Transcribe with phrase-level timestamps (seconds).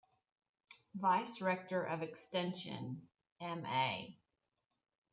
[0.95, 3.07] Vice rector of Extension:
[3.39, 4.05] Ma.